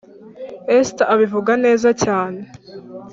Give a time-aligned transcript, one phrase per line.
[0.77, 2.41] esther abivuga neza cyane